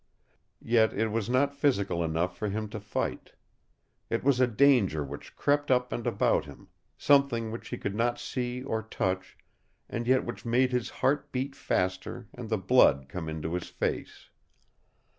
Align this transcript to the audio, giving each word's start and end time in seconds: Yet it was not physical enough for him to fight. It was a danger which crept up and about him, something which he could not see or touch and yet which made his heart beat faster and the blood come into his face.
Yet 0.63 0.93
it 0.93 1.09
was 1.09 1.29
not 1.29 1.53
physical 1.53 2.03
enough 2.03 2.35
for 2.35 2.49
him 2.49 2.69
to 2.69 2.79
fight. 2.79 3.33
It 4.09 4.23
was 4.23 4.39
a 4.39 4.47
danger 4.47 5.03
which 5.03 5.35
crept 5.35 5.69
up 5.69 5.91
and 5.93 6.07
about 6.07 6.45
him, 6.45 6.69
something 6.97 7.51
which 7.51 7.67
he 7.67 7.77
could 7.77 7.93
not 7.93 8.19
see 8.19 8.63
or 8.63 8.81
touch 8.81 9.37
and 9.87 10.07
yet 10.07 10.25
which 10.25 10.43
made 10.43 10.71
his 10.71 10.89
heart 11.05 11.31
beat 11.31 11.55
faster 11.55 12.27
and 12.33 12.49
the 12.49 12.57
blood 12.57 13.09
come 13.09 13.29
into 13.29 13.53
his 13.53 13.67
face. 13.69 14.31